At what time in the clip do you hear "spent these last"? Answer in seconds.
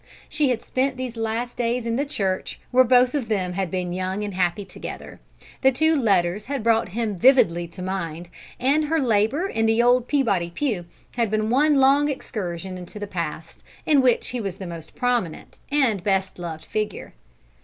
0.63-1.57